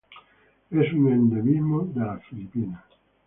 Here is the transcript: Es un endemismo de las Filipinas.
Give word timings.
Es 0.71 0.91
un 0.93 1.13
endemismo 1.13 1.83
de 1.93 1.99
las 2.03 2.23
Filipinas. 2.25 2.81